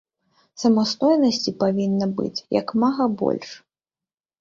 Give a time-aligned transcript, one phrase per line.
[0.61, 3.49] Самастойнасці павінна быць як мага больш.